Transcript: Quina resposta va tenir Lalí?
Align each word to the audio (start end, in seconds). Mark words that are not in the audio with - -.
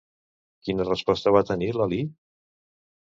Quina 0.67 0.87
resposta 0.87 1.35
va 1.37 1.43
tenir 1.53 1.71
Lalí? 1.81 2.01